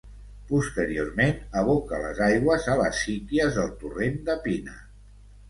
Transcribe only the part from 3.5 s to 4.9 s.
del torrent de Pina.